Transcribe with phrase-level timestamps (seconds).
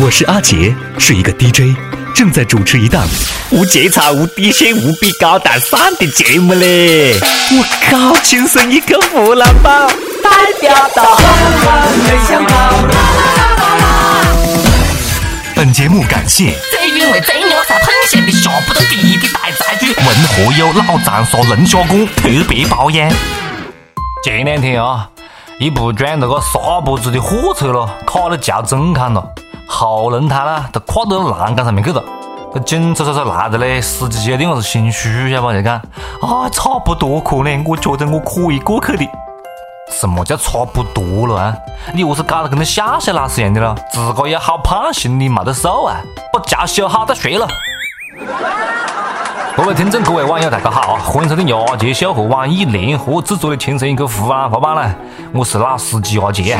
[0.00, 1.76] 我是阿杰，是一个 DJ，
[2.14, 3.04] 正在主持一档
[3.50, 7.14] 无节操、无底线、无比高大上的节目嘞！
[7.50, 9.88] 我靠，亲生一个湖南宝，
[10.22, 10.30] 代
[10.60, 11.18] 表到，
[12.04, 12.74] 没想到。
[15.56, 23.10] 本节目感谢最原味、最牛才喷咸的下不得地的大菜具，文和友老长沙龙虾馆特别包养。
[24.22, 25.08] 前两天啊，
[25.58, 29.28] 一部装那个沙坡子的货车咯，卡到桥中间了，
[29.68, 32.02] 后轮胎呢都跨到栏杆上面去了。
[32.54, 35.52] 这警察叔叔来着嘞，司机一定是心虚，晓得不？
[35.52, 35.76] 就讲
[36.22, 39.06] 啊，差不多可能，我觉得我可以过去的。
[39.90, 41.54] 什么叫差不多了啊？
[41.92, 43.74] 你何是搞得跟那下下老师一样的咯？
[43.90, 46.00] 自个也好胖，心里没得数啊！
[46.32, 47.46] 把脚修好再说了。
[49.58, 54.94] 各位听众，各位网友，大家好，欢迎收听阿杰秀和网易联合制作的《轻松一刻湖南话版》啦！
[55.32, 56.56] 我是老司机阿杰，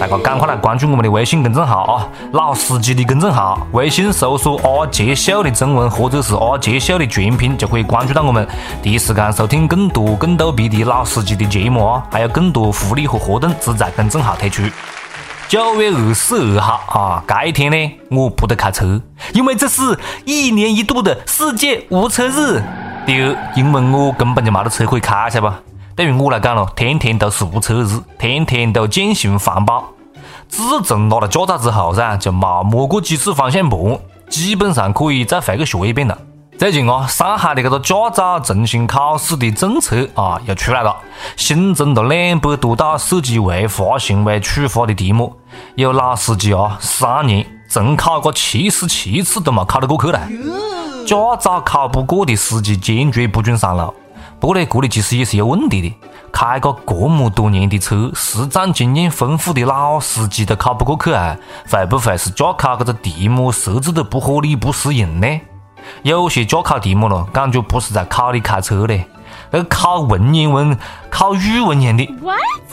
[0.00, 2.08] 大家赶快来关注我们的微信公众号啊！
[2.32, 8.48] 老司机的公众号，微信搜索“阿杰秀”的中文或者是“阿杰秀”的全拼，就可以关注到我们，
[8.82, 12.02] 第一时间收听更多更逗逼的老司机的节目啊！
[12.10, 14.62] 还有更多福利和活动只在公众号推出。
[15.48, 19.00] 九月二十二号啊，这一天呢，我不得开车，
[19.32, 22.62] 因为这是一年一度的世界无车日。
[23.06, 25.58] 第二，因为我根本就没得车可以开，晓得吧？
[25.96, 29.88] 对于我来讲咯，天天都是无车日，天天都践行环保。
[30.48, 36.18] 自从拿了驾照之后噻，就没摸过几次方向盘，基本上可以再回去学一遍了。
[36.58, 40.96] 最近啊，上海的这个驾照重新考试的政策啊又出来了，
[41.36, 45.32] 新增了两百多道涉及违法行为处罚的题目。
[45.76, 50.18] 有老司机啊，三年重考个七十七次都没考得过去嘞。
[51.06, 53.94] 驾照考不过的司机坚决不准上路。
[54.40, 55.94] 不过呢，这里其实也是有问题的，
[56.32, 61.36] 开个这么多年的车，实战经验丰富的老司机都考不过去啊，
[61.70, 65.40] 会不会是驾考这个题目设置的不合理、不适应呢？
[66.02, 69.06] 有些驾考题目咯，感觉不是在考你开车嘞，
[69.50, 70.76] 那个考文言文、
[71.10, 72.08] 考语文一样的。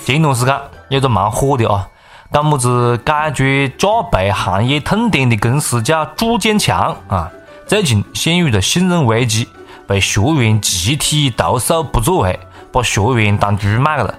[0.04, 0.56] 前段时间
[0.90, 1.88] 有个蛮火的啊，
[2.32, 7.32] 讲么子解决驾培行业痛点的公司叫朱建强啊，
[7.66, 9.48] 最近陷入了信任危机，
[9.88, 12.40] 被学员集体投诉不作为，
[12.72, 14.14] 把学员当猪卖了。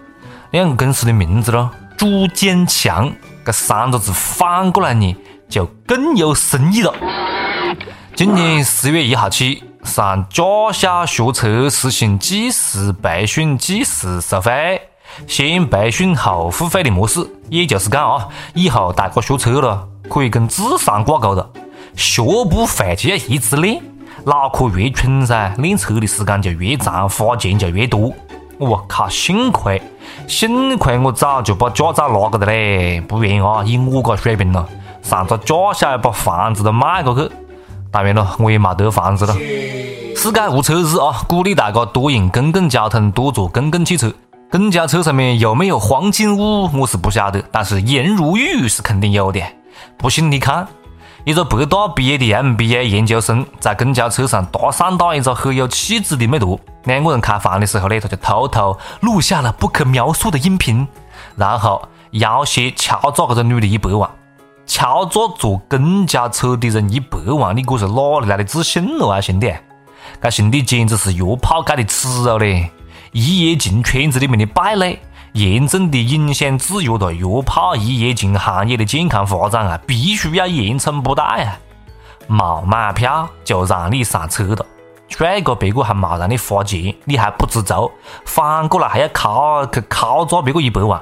[0.50, 3.12] 两个公司的名字咯，铸剑强，
[3.44, 5.14] 这三个字反过来念
[5.48, 6.92] 就更有深意了。
[8.16, 14.80] 今年十月一号起，上驾校学车实行计时培训、计时收费，
[15.26, 17.20] 先培训后付费的模式。
[17.50, 21.46] 也就是讲啊，以后大家学车了，可以跟智商挂钩了。
[21.94, 23.82] 学不会就要一直练，
[24.24, 28.10] 脑壳越蠢噻，练车的时间就越长，花钱就越多。
[28.56, 29.82] 我靠，幸亏
[30.26, 34.66] 幸亏我早就把驾照拿过来嘞，不然啊，以我个水平了，
[35.02, 37.30] 上个驾校把房子都卖过去。
[37.90, 39.34] 当然了，我也没得房子了。
[39.34, 44.12] 世界无车日啊，鼓励大家多用公共交通，多坐公共汽车。
[44.50, 49.40] 公交车上面有没有黄金屋，我是不晓得，但是颜如玉是肯定有的。
[49.98, 50.66] 不信你看，
[51.24, 60.86] 一个北大毕业的 MBA 研究生在公交车上搭讪到一个很有气质的妹坨，两个人开房的时候呢，他就偷偷录下了不可描述的音频，
[61.34, 61.82] 然后
[62.12, 64.08] 要挟敲诈这个女的一百万。
[64.66, 69.54] 敲诈坐公交车的人一百万，你这是哪里来的自信了啊，兄弟？
[70.20, 72.70] 这兄弟简直是约炮界的耻辱嘞！
[73.12, 74.98] 一夜情圈子里面的败类，
[75.32, 79.80] 严重的影响制约了约炮一夜情行业的健康发展啊！
[79.86, 81.58] 必须要严惩不贷啊！
[82.26, 84.66] 没买票就让你上车了，
[85.08, 87.90] 帅哥，别个还没让你花钱，你还不知足，
[88.24, 91.00] 反过来还要敲去敲诈别个一百万。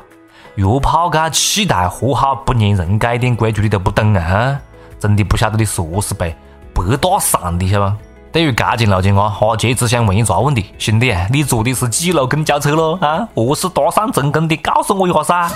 [0.57, 4.57] 约炮界气代和好，不粘人这一点规矩你都不懂啊！
[5.01, 6.35] 真的不晓得你是何是被
[6.73, 7.97] 白搭上的，晓得吧？
[8.31, 12.97] 对于这件路径啊，哈杰只想问一个问题：兄弟，你坐的是几路公交车咯？
[13.01, 14.57] 啊，何是搭讪成功的？
[14.59, 15.51] 告诉我一下噻！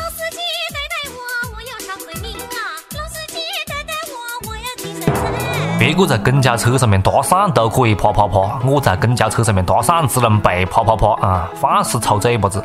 [5.78, 11.48] 别个在公交车上面搭讪都可以啪啪啪，我在公交车上面搭讪只能被啪啪啪啊！
[11.54, 12.60] 放肆抽嘴巴子！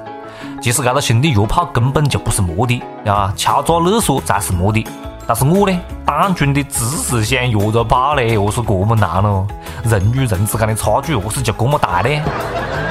[0.62, 4.86] 其实，这个兄弟约炮根本就不是目的啊，敲诈勒索才是目的。
[5.26, 9.48] 但是我呢，单纯的只是想约着炮嘞，何是这么难咯？
[9.86, 12.10] 人与人之间的差距何是就这么大呢？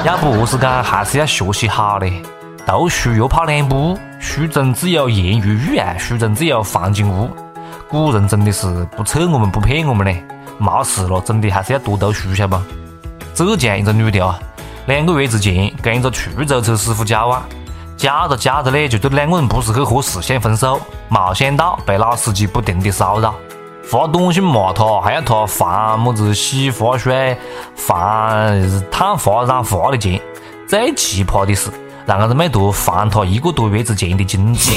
[0.05, 2.23] 要不何是讲还是要学习好嘞？
[2.67, 7.29] 读书约炮两步，书中自有颜如玉啊，书中自有黄金屋。
[7.89, 10.25] 古人真的是不测我们不骗我们嘞，
[10.59, 12.65] 没事了，真的还是要多读书，晓得不？
[13.35, 14.39] 浙江一个女的啊。
[14.87, 17.43] 两个月之前，跟一个出租车师傅交往，
[17.97, 20.81] 交着交着呢，就对两个人不是很合适，想分手。
[21.09, 23.33] 没想到被老司机不停的骚扰，
[23.85, 27.37] 发短信骂他，还要他还么子洗发水、
[27.77, 30.21] 还烫发染发的钱。
[30.67, 31.71] 最奇葩的是，
[32.05, 34.73] 让这个美图还他一个多月之前的金子。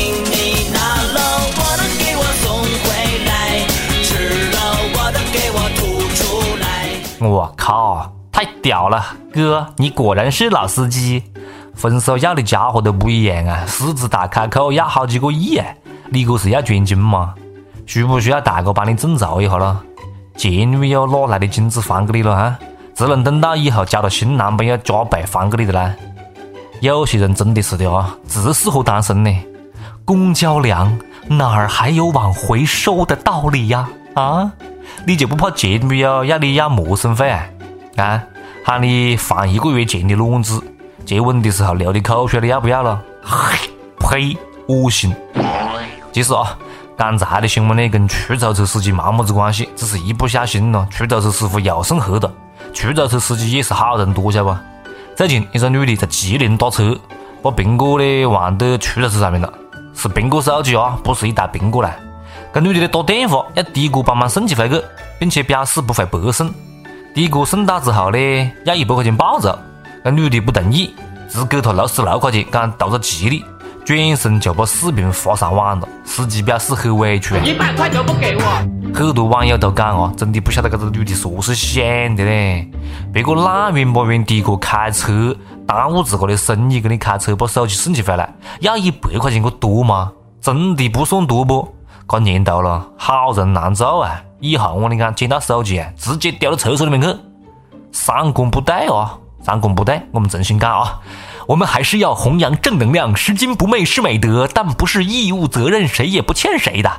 [7.21, 8.11] 我靠，
[8.61, 11.23] 屌了，哥，你果然是老司机。
[11.73, 15.67] 分手要的家伙都不一样啊，狮子大开口要好几个亿啊！
[16.09, 17.35] 你这是要捐精吗？
[17.85, 19.77] 需不需要大哥帮你众筹一下咯？
[20.37, 22.57] 前女友哪来的金子还给你了啊？
[22.95, 25.93] 只能等到以后交了新男朋友加倍还给你的啦。
[26.79, 29.35] 有些人真的是的啊，只适合单身呢。
[30.05, 30.97] 公交凉，
[31.27, 33.89] 哪儿还有往回收的道理呀？
[34.13, 34.49] 啊？
[35.05, 37.45] 你就不怕前女友要你要陌生费啊？
[37.97, 38.23] 啊？
[38.67, 40.59] 喊你还一个月前的卵子，
[41.05, 42.99] 接吻的时候流的口水，你要不要了？
[44.01, 44.35] 呸！
[44.67, 45.15] 恶心。
[46.11, 46.57] 其实啊，
[46.97, 52.33] 刚才的新闻呢，跟出租车司机没么子关系，只是一不小心咯，出租车师傅又送黑了。
[52.73, 54.57] 出租车司机也是好人多，晓得不？
[55.15, 56.99] 最近一个女的在吉林打车，
[57.43, 59.53] 把苹果呢忘到出租车上面了，
[59.93, 61.95] 是苹果手机啊，不是一袋苹果啦。
[62.51, 64.81] 跟女的呢打电话要的哥帮忙送起回去，
[65.19, 66.51] 并且表示不会白送。
[67.15, 69.57] 的哥送到之后呢，要一百块钱报酬，
[70.03, 70.93] 那女的不同意，
[71.29, 73.45] 只给他六十六块钱，讲图个吉利，
[73.85, 75.87] 转身就把视频发上网了。
[76.03, 78.41] 司机表示很委屈，一百块都不给我。
[78.93, 81.83] 很多网友都讲啊，真的不晓得这个女的是何是想
[82.17, 82.67] 的呢？
[83.13, 85.33] 别个懒远不远的哥开车
[85.65, 90.11] 耽误自个的生意，给你开车把手机送起回来，要一百块钱，个多吗？
[90.41, 91.74] 真的不算多不？
[92.07, 94.21] 这年头了，好人难做啊！
[94.39, 97.19] 以后我跟你讲，捡到手机啊，直接丢到厕所里面去。
[97.91, 100.99] 三观不对啊，三观不对，我们重新讲啊。
[101.47, 106.91] 我们还是要弘扬正能量，拾金不昧是美德，但不是义务责任，谁也不欠谁的。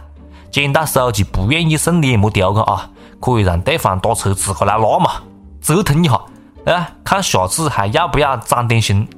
[0.51, 5.13] 捡到手机不愿意送的也莫丢去啊，可以让对方打车自个来拿嘛，
[5.61, 6.21] 折腾一下，
[6.65, 9.09] 哎，看下次还要不要长点心。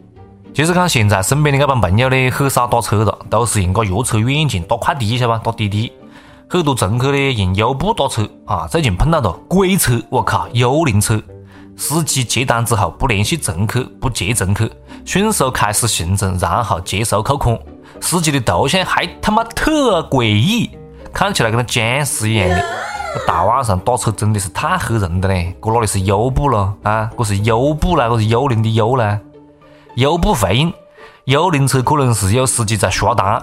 [0.55, 5.41] 其实看现在身边的这帮朋友呢，很少打车了，都是用个约车软件打快递，晓得吧？
[5.45, 5.93] 打滴滴，
[6.49, 8.67] 很多乘客呢用优步打车啊。
[8.67, 11.23] 最近碰到了鬼车，我靠，幽灵车！
[11.77, 14.69] 司机接单之后不联系乘客，不接乘客，
[15.05, 17.57] 迅速开始行程，然后接收扣款。
[18.01, 20.71] 司机的头像还他妈特诡异，
[21.13, 22.65] 看起来跟那僵尸一样的。
[23.27, 25.57] 大晚上打车真的是太吓人了嘞！
[25.63, 27.09] 这哪里是优步了啊？
[27.17, 29.19] 这是优步啦，这是幽灵的幽啦。
[29.97, 30.73] 优步回应：
[31.25, 33.43] 幽灵车可能是有司机在刷单，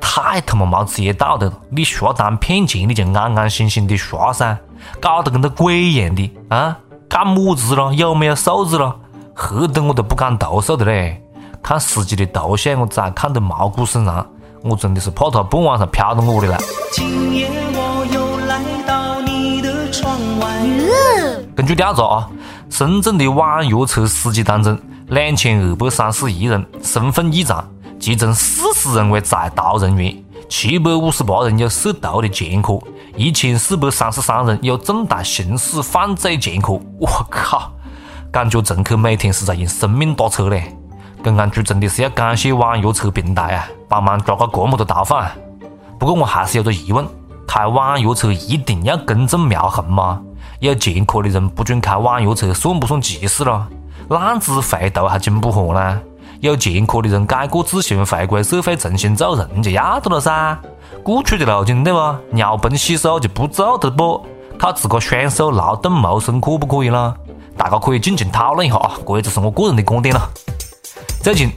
[0.00, 1.52] 太他妈没职业道德了！
[1.70, 4.56] 你刷单骗钱，你就安安心心的刷噻，
[5.00, 6.78] 搞得跟个鬼一样的啊！
[7.08, 7.92] 干么子咯？
[7.94, 9.00] 有没有素质咯？
[9.34, 11.22] 吓得我都不敢投诉的嘞！
[11.62, 14.26] 看司机的头像，我再看得毛骨悚然，
[14.62, 16.58] 我真的是怕他半晚上飘到我的来。
[21.56, 22.30] 根据调查啊，
[22.70, 24.78] 深圳的网约车司机当中。
[25.08, 27.66] 两千二百三十一人身份异常，
[27.98, 30.14] 其中四十人为在逃人员，
[30.50, 32.78] 七百五十八人有涉毒的前科，
[33.16, 36.74] 一千四百三十三人有重大刑事犯罪前科。
[37.00, 37.72] 我靠，
[38.30, 40.76] 感觉乘客每天是在用生命打车嘞！
[41.24, 45.32] 公安局真的是要感谢网约车平台啊，帮忙抓个这么多逃犯。
[45.98, 47.06] 不过我还是有个疑问：
[47.46, 50.20] 开网约车一定要公正描痕吗？
[50.60, 53.68] 有前科的人不准开网约车，算不算歧视了？
[54.08, 56.00] 浪子回头还经不活呢？
[56.40, 60.58] 有前科的人改过自新，回归社会重新做人就要得了噻。
[61.04, 61.98] 过去的路径对不？
[62.30, 64.26] 尿盆洗手就不做的不？
[64.58, 67.14] 靠自个双手劳动谋生可不可以呢？
[67.56, 70.28] 大家可以尽情讨论一下啊，这只是我个人的观点了。
[71.22, 71.52] 最近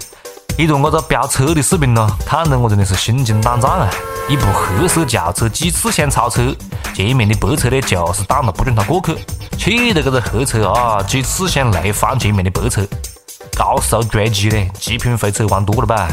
[0.59, 3.89] 一段我个飙车的视频呢，看得我真的是心惊胆战啊！
[4.29, 6.55] 一部黑色轿车几次想超车，
[6.93, 9.15] 前面的白车呢就是挡了不准他过去。
[9.57, 12.81] 气得这个黑车啊，几次想来翻前面的白车，
[13.57, 16.07] 高速追击呢，极品飞车玩多了吧？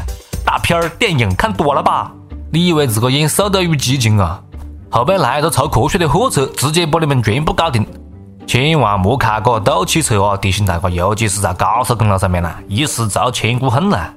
[0.45, 2.11] 大片电影看多了吧？
[2.51, 4.41] 你以为自个演《速度与激情》啊？
[4.91, 7.87] 后边来个超科学的货车，直接把你们全部搞定！
[8.47, 10.37] 千万莫开个斗气车啊！
[10.37, 14.09] 提醒大家，尤其是在高速公路上面啦，一失足千古恨呐！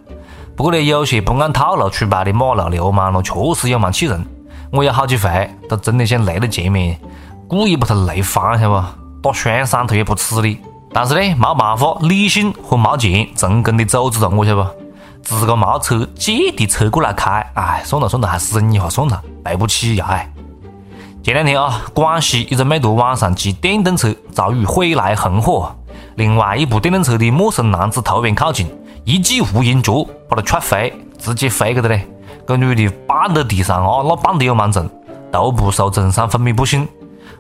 [0.56, 4.26] 不过呢，有些不按套路出牌的马路流氓咯，确实有蛮气人。
[4.72, 6.98] 我有好几回都真的想雷到前面，
[7.48, 8.82] 故意把他雷翻，晓得
[9.22, 9.30] 不？
[9.30, 10.58] 打双闪他也不吃你，
[10.94, 14.70] 但是呢，没办法，理性和没钱，成功的阻止了，我晓得不？
[15.24, 20.08] 自个没车，借的车过来开，哎，算了算了，还是忍一下算了，赔不起呀！
[20.10, 20.32] 哎，
[21.24, 25.76] 前两天啊，广西一个美图晚上骑电动车遭遇毁来横祸，
[26.16, 28.68] 另外一部电动车的陌生男子突然靠近，
[29.04, 32.08] 一记无影脚把他踹飞，直接飞去了嘞！
[32.48, 34.88] 这女的绊到地上啊，那绊得有蛮重，
[35.32, 36.88] 头部受重伤，昏迷不醒。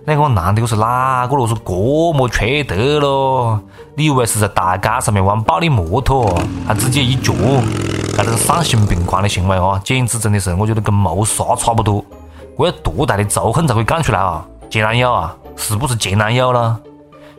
[0.04, 1.48] 那个男的我是哪个咯？
[1.48, 1.72] 是这
[2.18, 3.62] 么缺德咯？
[3.96, 6.34] 你以为是在大街上面玩暴力摩托，
[6.68, 7.34] 还直接一脚？
[8.18, 9.80] 这个丧心病狂的行为啊！
[9.84, 12.04] 简直真的是，我觉得跟谋杀差不多。
[12.58, 14.44] 这要多大的仇恨才会干出来啊？
[14.70, 16.80] 前男友啊，是不是前男友了？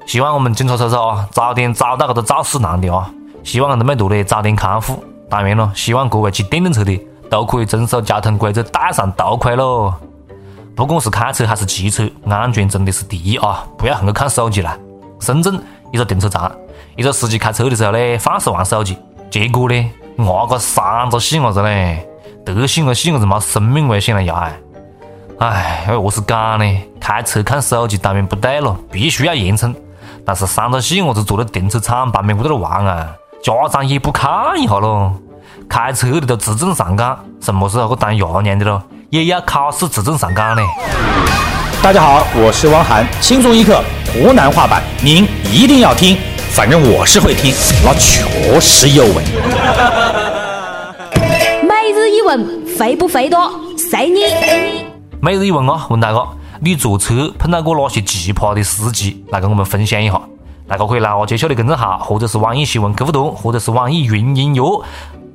[0.07, 3.11] 希望我们警察叔叔啊，早点找到这个肇事男的啊！
[3.43, 5.03] 希望他们多的早点康复。
[5.29, 9.95] 当然了，希望各位骑电动车的都可以遵守交通规则，戴上头盔喽。
[10.75, 13.65] 不管是开车还是骑车，安全真的是第一啊！
[13.77, 14.77] 不要横个看手机了。
[15.21, 16.51] 深圳一个停车场，
[16.97, 18.97] 一个司机开车的时候呢，放肆玩手机，
[19.31, 22.07] 结果呢，压个三个细伢子嘞，
[22.45, 24.51] 德行个细伢子冒生命危险了呀
[25.39, 25.85] 哎！
[25.87, 26.83] 哎，何是讲呢？
[27.01, 29.75] 开车看手机当然不对了，必须要严惩。
[30.25, 35.13] 但是三个细伢子坐在停车场旁边在那玩啊，家长也不看一下咯？
[35.69, 38.81] 开车的都自证上岗，什么时候去当爷娘的咯？
[39.11, 40.63] 也要考试自证上岗呢。
[41.83, 43.83] 大家好，我是汪涵，轻松一刻
[44.13, 46.17] 湖南话版，您一定要听，
[46.53, 47.53] 反正我是会听，
[47.85, 49.25] 那确实有味。
[51.63, 53.51] 每日一问，肥不肥多？
[53.77, 54.21] 随你。
[55.21, 56.29] 每日一问啊，问大哥，
[56.61, 59.25] 你坐车碰到过哪些奇葩的司机？
[59.33, 60.21] 来跟我们分享一下。
[60.73, 64.83] 大家可以来我介绍的公众号，或者是网易新闻客户端，或者是网易云音乐。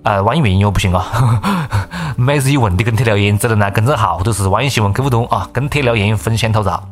[0.02, 1.06] 呃，网易云音乐不行啊。
[2.18, 6.84] 每日一问的跟帖留言只能来公众号或者是网易新闻客户端啊，跟帖留言分享吐槽。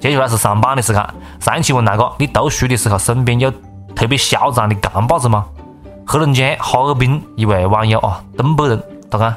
[0.00, 1.06] 接下来是上榜的时间。
[1.40, 3.52] 上一期问大哥，你读书的时候身边有
[3.94, 5.44] 特别嚣张的干把子吗？
[6.06, 9.34] 黑龙江哈尔滨一位网友啊，东北人，他讲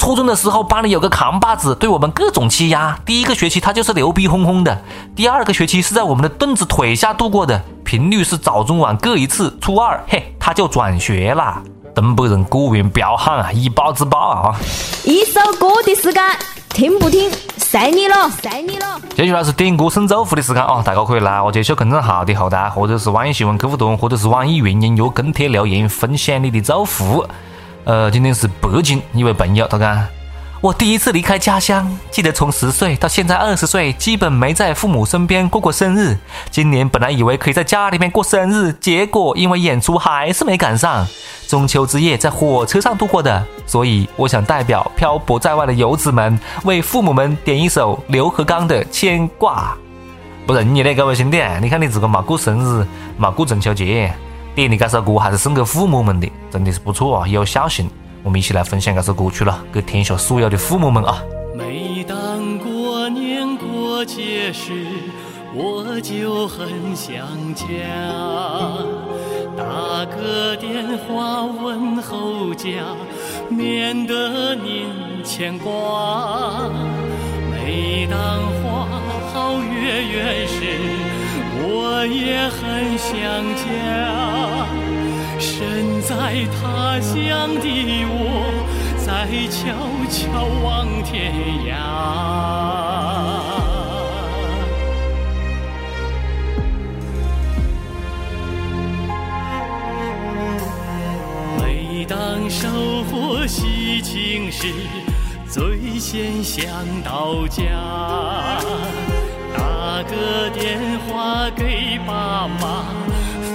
[0.00, 2.98] 初中的时候班里有个扛把子，对我们各种欺压。
[3.04, 4.82] 第一个学期他就是牛逼哄哄的，
[5.14, 9.54] 第二个学期是在我们的凳子腿下度过的，频率是早中晚各一次。
[9.60, 11.62] 初二，嘿，他就转学啦。
[11.94, 14.56] 东北人果然彪悍啊，以暴制暴啊！
[15.04, 16.24] 一首歌的时间，
[16.70, 18.98] 听不听随你了，随你了。
[19.14, 20.82] 接下来是点歌送祝福的时间啊！
[20.82, 27.22] 大家可以来我介绍公众号的后台，或者是网易新闻客户端，或者是网易云音乐跟帖留言，分享你的祝福。
[27.84, 30.06] 呃，今天是北京一位朋友，他讲。
[30.60, 36.14] 我第一次离开家乡，记得从十岁到现在二十岁，基本没在父母身边过过生日。
[36.50, 41.06] 今年本来以为可以在家里面过生日，结果因为演出还是没赶上。
[41.48, 49.74] 中秋之夜在火车上度过的，所以我想代表漂泊在外的游子们，为父母们点一首刘和刚的《牵挂》。
[50.46, 54.12] 不容易嘞，各位兄弟，你看你自个没过生日，没过中秋节，
[54.54, 57.88] 点的这首歌还是送给父母们的，真的是不错啊，有孝心。
[58.22, 61.22] 我们一起来分享这首歌曲了，给天下所有的父母们啊！
[61.54, 64.86] 每当过年过节时，
[65.54, 67.64] 我就很想家，
[69.56, 72.68] 打个电话问候家，
[73.48, 74.90] 免得您
[75.24, 76.68] 牵挂。
[77.50, 78.18] 每当
[78.62, 78.86] 花
[79.32, 80.64] 好月圆时，
[81.62, 83.14] 我也很想
[83.56, 83.64] 家。
[85.38, 87.64] 身在他乡的
[88.08, 88.14] 我，
[88.98, 89.08] 在
[89.48, 89.58] 悄
[90.10, 90.18] 悄
[90.62, 91.32] 望天
[91.66, 91.70] 涯。
[101.58, 102.68] 每当收
[103.04, 104.66] 获喜庆时，
[105.48, 106.66] 最先想
[107.02, 107.62] 到家，
[109.54, 110.78] 打个电
[111.08, 112.84] 话给爸妈。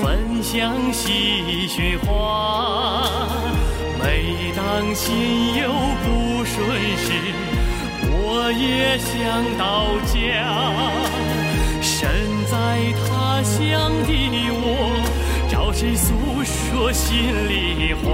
[0.01, 3.09] 分享喜讯话，
[3.99, 5.69] 每当心有
[6.03, 6.55] 不顺
[6.97, 7.07] 时，
[8.03, 9.13] 我也想
[9.57, 9.63] 到
[10.05, 10.13] 家。
[11.81, 12.07] 身
[12.45, 12.53] 在
[13.01, 14.09] 他乡的
[14.51, 14.63] 我，
[15.49, 17.09] 找谁诉说心
[17.49, 18.05] 里话？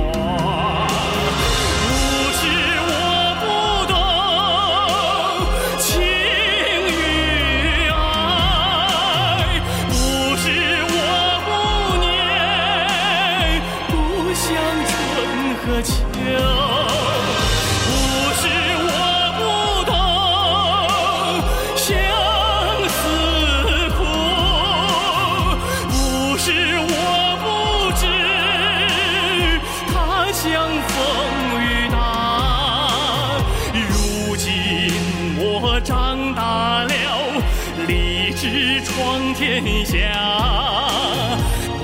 [39.36, 39.98] 天下，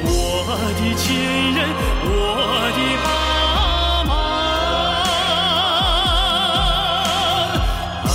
[0.03, 0.09] 我
[0.75, 1.15] 的亲
[1.53, 1.69] 人，
[2.03, 2.07] 我
[2.73, 3.07] 的爸
[4.05, 4.09] 妈，
[8.07, 8.09] 儿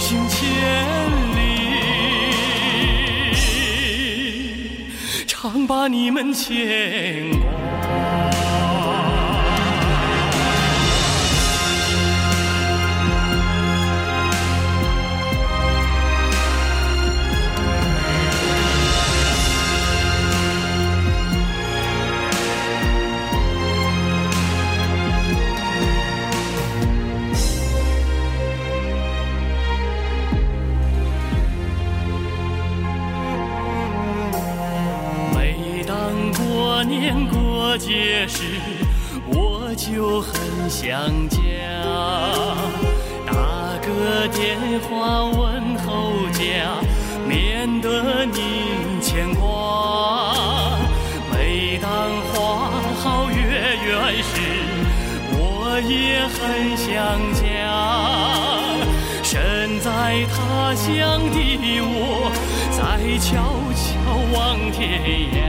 [0.00, 0.34] 行千
[1.36, 1.38] 里，
[5.26, 7.63] 常把你们牵挂。
[55.74, 56.94] 我也很想
[57.34, 57.42] 家。
[59.24, 59.90] 身在
[60.30, 61.36] 他乡的
[61.82, 62.30] 我，
[62.70, 62.78] 在
[63.18, 63.42] 悄
[63.74, 63.82] 悄
[64.32, 64.78] 望天
[65.34, 65.43] 涯。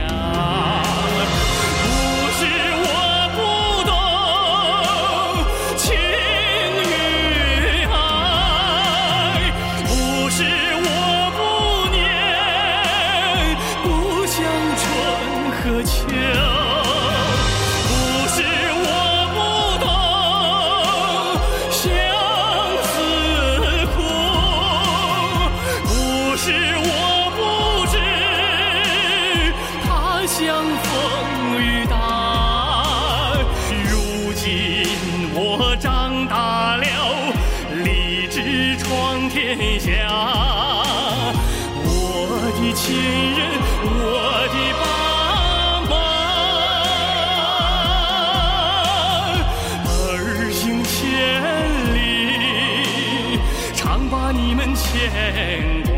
[54.96, 55.92] 牵挂。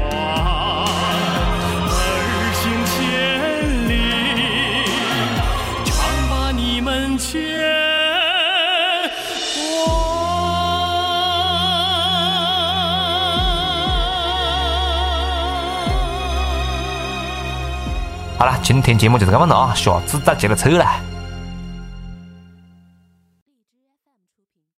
[1.90, 2.06] 儿
[2.58, 2.62] 行
[2.92, 2.96] 千
[3.88, 3.92] 里，
[5.84, 5.94] 常
[6.28, 7.32] 把你们牵
[9.54, 9.62] 挂。
[18.38, 20.84] 好了，今天节目就是这么子啊，下次再接着扯了。